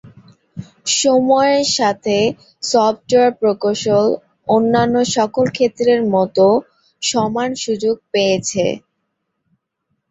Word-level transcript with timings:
সময়ের 0.99 1.65
সাথে 1.77 2.17
সফটওয়্যার 2.63 3.31
প্রকৌশল 3.39 4.05
অন্যান্য 4.47 4.95
সকল 5.15 5.45
ক্ষেত্রের 5.49 6.01
মত 6.13 6.37
সমান 7.01 7.49
সুযোগ 7.63 7.95
পেয়েছে। 8.11 8.65